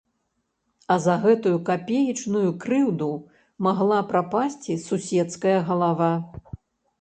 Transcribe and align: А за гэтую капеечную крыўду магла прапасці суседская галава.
А 0.93 0.95
за 1.03 1.15
гэтую 1.25 1.51
капеечную 1.67 2.49
крыўду 2.63 3.11
магла 3.67 3.99
прапасці 4.13 4.79
суседская 4.87 5.55
галава. 5.69 6.11